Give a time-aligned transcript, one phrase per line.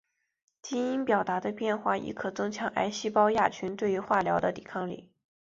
[0.63, 5.11] 基因表达的变化亦可增强癌细胞亚群对化疗的抵抗力。